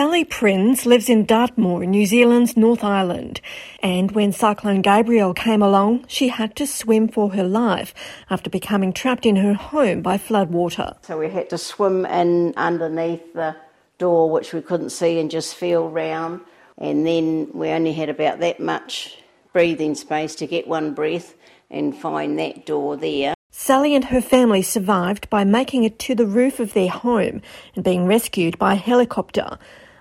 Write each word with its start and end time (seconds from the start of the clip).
Sally 0.00 0.24
Prinz 0.24 0.86
lives 0.86 1.10
in 1.10 1.26
Dartmoor, 1.26 1.84
New 1.84 2.06
Zealand's 2.06 2.56
North 2.56 2.82
Island. 2.82 3.42
And 3.82 4.12
when 4.12 4.32
Cyclone 4.32 4.80
Gabrielle 4.80 5.34
came 5.34 5.60
along, 5.60 6.06
she 6.08 6.28
had 6.28 6.56
to 6.56 6.66
swim 6.66 7.06
for 7.06 7.32
her 7.32 7.44
life 7.44 7.92
after 8.30 8.48
becoming 8.48 8.94
trapped 8.94 9.26
in 9.26 9.36
her 9.36 9.52
home 9.52 10.00
by 10.00 10.16
floodwater. 10.16 10.96
So 11.04 11.18
we 11.18 11.28
had 11.28 11.50
to 11.50 11.58
swim 11.58 12.06
in 12.06 12.54
underneath 12.56 13.34
the 13.34 13.56
door, 13.98 14.30
which 14.30 14.54
we 14.54 14.62
couldn't 14.62 14.88
see, 14.88 15.20
and 15.20 15.30
just 15.30 15.54
feel 15.54 15.90
round. 15.90 16.40
And 16.78 17.06
then 17.06 17.50
we 17.52 17.68
only 17.68 17.92
had 17.92 18.08
about 18.08 18.40
that 18.40 18.58
much 18.58 19.18
breathing 19.52 19.94
space 19.94 20.34
to 20.36 20.46
get 20.46 20.66
one 20.66 20.94
breath 20.94 21.34
and 21.70 21.94
find 21.94 22.38
that 22.38 22.64
door 22.64 22.96
there. 22.96 23.34
Sally 23.50 23.94
and 23.94 24.06
her 24.06 24.22
family 24.22 24.62
survived 24.62 25.28
by 25.28 25.44
making 25.44 25.84
it 25.84 25.98
to 25.98 26.14
the 26.14 26.24
roof 26.24 26.58
of 26.58 26.72
their 26.72 26.88
home 26.88 27.42
and 27.74 27.84
being 27.84 28.06
rescued 28.06 28.58
by 28.58 28.76
helicopter. 28.76 29.58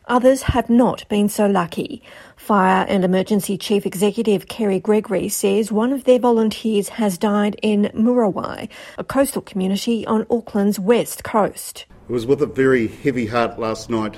Others 0.10 0.42
have 0.42 0.72
not 0.72 1.08
been 1.08 1.30
so 1.30 1.46
lucky. 1.46 2.02
Fire 2.36 2.84
and 2.90 3.06
Emergency 3.06 3.60
Chief 3.60 3.86
Executive 3.86 4.48
Kerry 4.48 4.80
Gregory 4.80 5.30
says 5.30 5.72
one 5.72 5.94
of 5.94 6.06
their 6.06 6.18
volunteers 6.18 6.90
has 6.90 7.20
died 7.20 7.60
in 7.62 7.92
Muriwai, 7.94 8.68
a 8.98 9.04
coastal 9.04 9.44
community 9.44 10.08
on 10.08 10.26
Auckland's 10.32 10.80
west 10.80 11.24
coast. 11.24 11.86
It 12.10 12.12
was 12.12 12.26
with 12.26 12.42
a 12.42 12.48
very 12.48 12.88
heavy 12.88 13.28
heart 13.28 13.60
last 13.60 13.92
night 13.92 14.18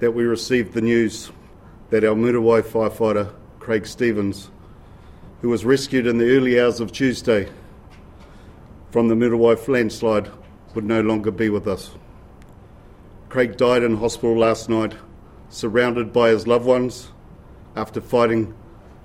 that 0.00 0.10
we 0.10 0.24
received 0.24 0.74
the 0.74 0.80
news 0.80 1.30
that 1.90 2.02
our 2.02 2.16
Muriwai 2.16 2.62
firefighter, 2.62 3.32
Craig 3.60 3.86
Stevens, 3.86 4.50
who 5.42 5.48
was 5.48 5.64
rescued 5.64 6.08
in 6.08 6.18
the 6.18 6.36
early 6.36 6.60
hours 6.60 6.80
of 6.80 6.90
Tuesday, 6.90 7.48
from 8.90 9.06
the 9.06 9.14
Muriwai 9.14 9.68
landslide 9.68 10.28
would 10.74 10.84
no 10.84 11.02
longer 11.02 11.30
be 11.30 11.50
with 11.50 11.68
us. 11.68 11.92
Craig 13.34 13.56
died 13.56 13.82
in 13.82 13.96
hospital 13.96 14.38
last 14.38 14.68
night, 14.68 14.94
surrounded 15.48 16.12
by 16.12 16.28
his 16.28 16.46
loved 16.46 16.66
ones, 16.66 17.10
after 17.74 18.00
fighting 18.00 18.54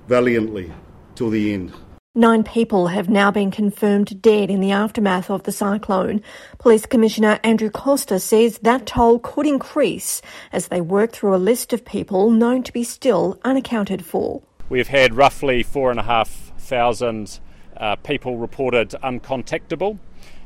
valiantly 0.08 0.71
till 1.16 1.31
the 1.31 1.52
end. 1.52 1.73
Nine 2.13 2.44
people 2.44 2.86
have 2.89 3.09
now 3.09 3.31
been 3.31 3.49
confirmed 3.49 4.21
dead 4.21 4.52
in 4.52 4.61
the 4.61 4.69
aftermath 4.69 5.31
of 5.31 5.41
the 5.45 5.52
cyclone. 5.52 6.21
Police 6.59 6.86
Commissioner 6.86 7.39
Andrew 7.44 7.71
Coster 7.71 8.19
says 8.19 8.59
that 8.59 8.86
toll 8.86 9.17
could 9.17 9.47
increase 9.47 10.21
as 10.52 10.67
they 10.67 10.80
work 10.80 11.11
through 11.11 11.33
a 11.33 11.38
list 11.38 11.73
of 11.73 11.83
people 11.83 12.30
known 12.30 12.61
to 12.61 12.71
be 12.71 12.83
still 12.83 13.39
unaccounted 13.43 14.05
for. 14.05 14.43
We've 14.69 14.89
had 14.89 15.16
roughly 15.16 15.64
four 15.64 15.89
and 15.89 15.99
a 15.99 16.03
half 16.03 16.30
thousand 16.59 17.39
uh, 17.77 17.95
people 17.95 18.38
reported 18.38 18.91
uncontactable. 18.91 19.97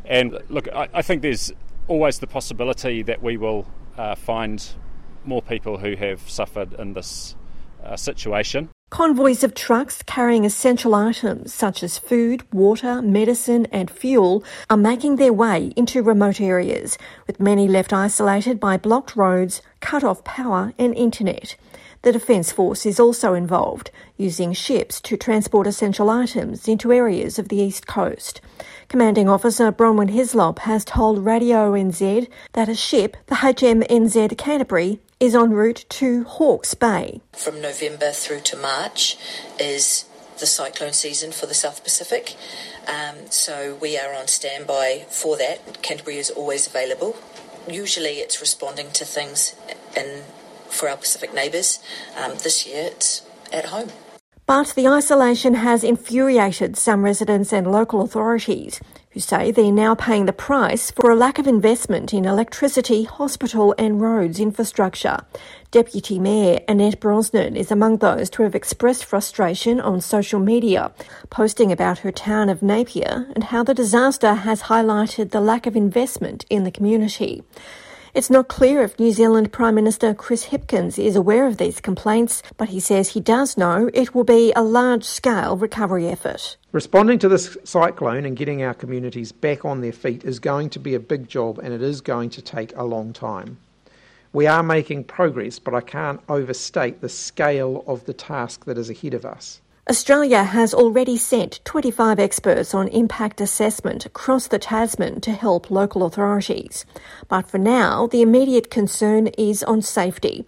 And 0.05 0.39
look, 0.47 0.69
I, 0.69 0.87
I, 0.93 1.01
think 1.01 1.21
there's 1.21 1.51
always 1.87 2.19
the 2.19 2.27
possibility 2.27 3.01
that 3.03 3.21
we 3.21 3.37
will 3.37 3.67
uh, 3.97 4.15
find 4.15 4.65
more 5.25 5.41
people 5.41 5.77
who 5.77 5.95
have 5.95 6.29
suffered 6.29 6.73
in 6.73 6.93
this 6.93 7.35
uh, 7.83 7.95
situation. 7.95 8.69
Convoys 8.89 9.43
of 9.43 9.55
trucks 9.55 10.03
carrying 10.03 10.45
essential 10.45 10.93
items 10.93 11.51
such 11.51 11.81
as 11.81 11.97
food, 11.97 12.43
water, 12.53 13.01
medicine, 13.01 13.65
and 13.71 13.89
fuel 13.89 14.43
are 14.69 14.77
making 14.77 15.15
their 15.15 15.33
way 15.33 15.73
into 15.75 16.03
remote 16.03 16.39
areas, 16.39 16.97
with 17.25 17.39
many 17.39 17.67
left 17.67 17.91
isolated 17.91 18.59
by 18.59 18.77
blocked 18.77 19.15
roads, 19.15 19.63
cut 19.79 20.03
off 20.03 20.23
power, 20.23 20.73
and 20.77 20.93
internet. 20.93 21.55
The 22.03 22.11
Defence 22.11 22.51
Force 22.51 22.85
is 22.85 22.99
also 22.99 23.33
involved, 23.33 23.89
using 24.17 24.51
ships 24.51 24.99
to 24.99 25.15
transport 25.15 25.65
essential 25.65 26.09
items 26.09 26.67
into 26.67 26.91
areas 26.91 27.39
of 27.39 27.47
the 27.47 27.55
east 27.55 27.87
coast. 27.87 28.41
Commanding 28.89 29.29
Officer 29.29 29.71
Bronwyn 29.71 30.09
Hislop 30.09 30.59
has 30.59 30.83
told 30.83 31.23
Radio 31.23 31.71
NZ 31.71 32.27
that 32.51 32.67
a 32.67 32.75
ship, 32.75 33.15
the 33.27 33.35
HMNZ 33.35 34.37
Canterbury, 34.37 34.99
is 35.21 35.33
en 35.33 35.51
route 35.51 35.85
to 35.91 36.25
Hawke's 36.25 36.73
Bay. 36.73 37.21
From 37.31 37.61
November 37.61 38.11
through 38.11 38.41
to 38.41 38.57
March 38.57 39.17
is 39.57 40.03
the 40.39 40.45
cyclone 40.45 40.91
season 40.91 41.31
for 41.31 41.45
the 41.45 41.53
South 41.53 41.85
Pacific, 41.85 42.35
um, 42.85 43.15
so 43.29 43.77
we 43.81 43.97
are 43.97 44.13
on 44.13 44.27
standby 44.27 45.05
for 45.09 45.37
that. 45.37 45.81
Canterbury 45.81 46.17
is 46.17 46.29
always 46.29 46.67
available. 46.67 47.15
Usually 47.65 48.15
it's 48.15 48.41
responding 48.41 48.91
to 48.91 49.05
things 49.05 49.55
in 49.95 50.23
for 50.73 50.89
our 50.89 50.97
Pacific 50.97 51.33
neighbours. 51.33 51.79
Um, 52.17 52.31
this 52.43 52.67
year 52.67 52.89
it's 52.91 53.21
at 53.51 53.65
home. 53.65 53.89
But 54.45 54.73
the 54.75 54.89
isolation 54.89 55.53
has 55.53 55.85
infuriated 55.85 56.75
some 56.75 57.03
residents 57.03 57.53
and 57.53 57.71
local 57.71 58.01
authorities 58.01 58.81
who 59.11 59.19
say 59.19 59.51
they're 59.51 59.71
now 59.71 59.95
paying 59.95 60.25
the 60.25 60.33
price 60.33 60.91
for 60.91 61.11
a 61.11 61.15
lack 61.15 61.37
of 61.37 61.47
investment 61.47 62.13
in 62.13 62.25
electricity, 62.25 63.03
hospital 63.03 63.73
and 63.77 64.01
roads 64.01 64.39
infrastructure. 64.39 65.19
Deputy 65.71 66.19
Mayor 66.19 66.59
Annette 66.67 66.99
Brosnan 66.99 67.55
is 67.55 67.71
among 67.71 67.97
those 67.97 68.29
to 68.31 68.43
have 68.43 68.55
expressed 68.55 69.05
frustration 69.05 69.79
on 69.79 70.01
social 70.01 70.39
media, 70.39 70.91
posting 71.29 71.71
about 71.71 71.99
her 71.99 72.11
town 72.11 72.49
of 72.49 72.61
Napier 72.63 73.27
and 73.35 73.45
how 73.45 73.63
the 73.63 73.73
disaster 73.73 74.33
has 74.33 74.63
highlighted 74.63 75.29
the 75.29 75.41
lack 75.41 75.67
of 75.67 75.75
investment 75.75 76.43
in 76.49 76.63
the 76.63 76.71
community. 76.71 77.43
It's 78.15 78.29
not 78.29 78.47
clear 78.47 78.83
if 78.83 78.99
New 78.99 79.11
Zealand 79.11 79.51
Prime 79.51 79.73
Minister 79.73 80.13
Chris 80.13 80.45
Hipkins 80.45 81.03
is 81.03 81.15
aware 81.15 81.47
of 81.47 81.57
these 81.57 81.81
complaints, 81.81 82.43
but 82.57 82.69
he 82.69 82.79
says 82.79 83.09
he 83.09 83.19
does 83.19 83.57
know 83.57 83.89
it 83.91 84.13
will 84.13 84.23
be 84.23 84.53
a 84.55 84.61
large 84.61 85.03
scale 85.03 85.57
recovery 85.57 86.07
effort. 86.07 86.55
Responding 86.71 87.17
to 87.17 87.27
this 87.27 87.57
cyclone 87.63 88.23
and 88.23 88.37
getting 88.37 88.61
our 88.61 88.75
communities 88.75 89.31
back 89.31 89.65
on 89.65 89.81
their 89.81 89.91
feet 89.91 90.23
is 90.23 90.37
going 90.37 90.69
to 90.69 90.79
be 90.79 90.93
a 90.93 90.99
big 90.99 91.27
job 91.27 91.57
and 91.57 91.73
it 91.73 91.81
is 91.81 92.01
going 92.01 92.29
to 92.29 92.41
take 92.43 92.71
a 92.75 92.83
long 92.83 93.13
time. 93.13 93.57
We 94.31 94.45
are 94.45 94.61
making 94.61 95.05
progress, 95.05 95.57
but 95.57 95.73
I 95.73 95.81
can't 95.81 96.21
overstate 96.29 97.01
the 97.01 97.09
scale 97.09 97.83
of 97.87 98.05
the 98.05 98.13
task 98.13 98.65
that 98.65 98.77
is 98.77 98.91
ahead 98.91 99.15
of 99.15 99.25
us. 99.25 99.59
Australia 99.89 100.45
has 100.45 100.73
already 100.73 101.17
sent 101.17 101.59
25 101.65 102.17
experts 102.17 102.73
on 102.73 102.87
impact 102.87 103.41
assessment 103.41 104.05
across 104.05 104.47
the 104.47 104.57
Tasman 104.57 105.19
to 105.19 105.33
help 105.33 105.69
local 105.69 106.05
authorities. 106.05 106.85
But 107.27 107.49
for 107.49 107.57
now, 107.57 108.07
the 108.07 108.21
immediate 108.21 108.71
concern 108.71 109.27
is 109.37 109.61
on 109.61 109.81
safety. 109.81 110.45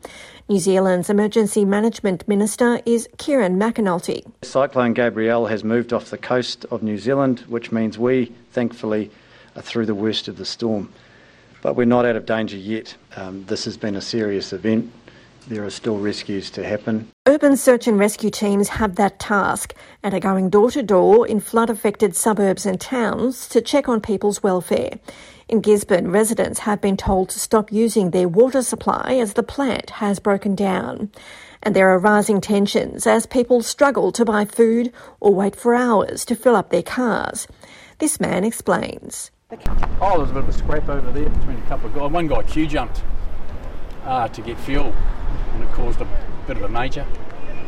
New 0.47 0.57
Zealand's 0.57 1.09
Emergency 1.09 1.66
Management 1.66 2.25
Minister 2.29 2.79
is 2.85 3.09
Kieran 3.18 3.59
McAnulty. 3.59 4.25
Cyclone 4.41 4.94
Gabrielle 4.94 5.47
has 5.47 5.66
moved 5.66 5.91
off 5.91 6.12
the 6.12 6.17
coast 6.17 6.63
of 6.72 6.81
New 6.81 6.97
Zealand, 6.97 7.41
which 7.50 7.73
means 7.73 8.00
we, 8.00 8.31
thankfully, 8.53 9.12
are 9.57 9.62
through 9.62 9.85
the 9.85 9.96
worst 9.96 10.29
of 10.29 10.38
the 10.38 10.46
storm. 10.46 10.94
But 11.62 11.75
we're 11.75 11.84
not 11.84 12.06
out 12.06 12.16
of 12.16 12.25
danger 12.25 12.56
yet. 12.56 12.96
Um, 13.17 13.44
this 13.47 13.66
has 13.66 13.75
been 13.75 13.97
a 13.97 14.02
serious 14.02 14.53
event 14.53 14.94
there 15.48 15.64
are 15.64 15.70
still 15.70 15.98
rescues 15.98 16.50
to 16.52 16.66
happen. 16.66 17.08
Urban 17.28 17.56
search 17.58 17.88
and 17.88 18.00
rescue 18.00 18.30
teams 18.30 18.70
have 18.70 18.96
that 18.96 19.20
task 19.20 19.74
and 20.04 20.14
are 20.14 20.20
going 20.20 20.50
door 20.50 20.72
to 20.72 20.84
door 20.84 21.28
in 21.28 21.40
flood 21.40 21.70
affected 21.70 22.16
suburbs 22.16 22.66
and 22.66 22.80
towns 22.82 23.48
to 23.50 23.62
check 23.62 23.88
on 23.88 24.02
people's 24.02 24.42
welfare. 24.42 25.00
In 25.48 25.62
Gisborne, 25.62 26.10
residents 26.10 26.60
have 26.60 26.82
been 26.82 26.98
told 26.98 27.30
to 27.30 27.40
stop 27.40 27.72
using 27.72 28.10
their 28.10 28.28
water 28.28 28.64
supply 28.64 29.18
as 29.22 29.34
the 29.34 29.44
plant 29.44 29.92
has 29.92 30.18
broken 30.20 30.56
down. 30.56 31.12
And 31.62 31.76
there 31.76 31.90
are 31.90 32.00
rising 32.00 32.42
tensions 32.42 33.06
as 33.06 33.26
people 33.26 33.62
struggle 33.62 34.12
to 34.14 34.26
buy 34.26 34.46
food 34.46 34.92
or 35.20 35.34
wait 35.34 35.56
for 35.56 35.76
hours 35.76 36.26
to 36.26 36.36
fill 36.36 36.56
up 36.56 36.70
their 36.70 36.84
cars. 36.84 37.48
This 38.00 38.20
man 38.20 38.44
explains. 38.44 39.30
Oh, 40.02 40.18
there's 40.18 40.32
a 40.32 40.34
bit 40.34 40.44
of 40.44 40.50
a 40.50 40.54
scrap 40.54 40.90
over 40.90 41.12
there 41.12 41.30
between 41.30 41.58
a 41.58 41.68
couple 41.68 41.88
of 41.88 41.96
guys. 41.96 42.12
One 42.12 42.28
guy 42.28 42.42
queue 42.44 42.68
jumped 42.68 43.04
uh, 44.04 44.28
to 44.28 44.42
get 44.42 44.60
fuel 44.60 44.94
and 45.53 45.63
it 45.63 45.69
caused 45.72 46.02
a 46.02 46.08
bit 46.47 46.58
of 46.58 46.63
a 46.63 46.69
major. 46.69 47.06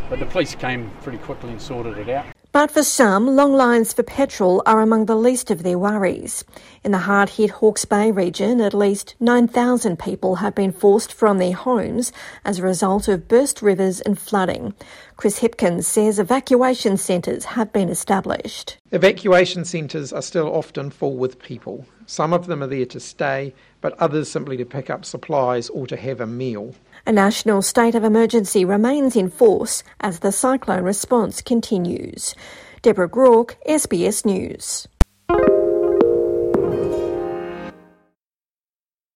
But 0.09 0.19
the 0.19 0.25
police 0.25 0.55
came 0.55 0.91
pretty 1.01 1.17
quickly 1.17 1.51
and 1.51 1.61
sorted 1.61 1.97
it 1.97 2.09
out. 2.09 2.25
But 2.53 2.71
for 2.71 2.81
some, 2.81 3.35
long 3.35 3.53
lines 3.53 3.93
for 3.93 4.03
petrol 4.03 4.63
are 4.65 4.81
among 4.81 5.05
the 5.05 5.15
least 5.15 5.51
of 5.51 5.61
their 5.61 5.77
worries. 5.77 6.43
In 6.83 6.91
the 6.91 6.99
hard 6.99 7.29
hit 7.29 7.51
Hawke's 7.51 7.85
Bay 7.85 8.09
region, 8.09 8.61
at 8.61 8.73
least 8.73 9.15
9,000 9.19 9.99
people 9.99 10.37
have 10.37 10.55
been 10.55 10.71
forced 10.71 11.13
from 11.13 11.37
their 11.37 11.53
homes 11.53 12.11
as 12.43 12.57
a 12.57 12.63
result 12.63 13.07
of 13.07 13.27
burst 13.27 13.61
rivers 13.61 14.01
and 14.01 14.17
flooding. 14.17 14.73
Chris 15.17 15.39
Hipkins 15.39 15.85
says 15.85 16.19
evacuation 16.19 16.95
centres 16.95 17.43
have 17.45 17.73
been 17.73 17.89
established. 17.89 18.77
Evacuation 18.91 19.65
centres 19.65 20.13
are 20.13 20.21
still 20.21 20.47
often 20.55 20.91
full 20.91 21.17
with 21.17 21.39
people. 21.39 21.87
Some 22.05 22.33
of 22.33 22.45
them 22.45 22.61
are 22.61 22.67
there 22.67 22.85
to 22.85 22.99
stay, 22.99 23.55
but 23.81 23.97
others 23.99 24.29
simply 24.29 24.57
to 24.57 24.65
pick 24.65 24.91
up 24.91 25.03
supplies 25.03 25.69
or 25.69 25.87
to 25.87 25.97
have 25.97 26.21
a 26.21 26.27
meal. 26.27 26.75
A 27.07 27.11
national 27.11 27.63
state 27.63 27.95
of 27.95 28.03
emergency 28.03 28.63
remains 28.63 29.15
in 29.15 29.31
force 29.31 29.83
as 30.01 30.19
the 30.19 30.31
cyclone 30.31 30.83
response 30.83 31.41
continues. 31.41 32.35
Deborah 32.83 33.09
Groarke, 33.09 33.55
SBS 33.67 34.23
News. 34.23 34.87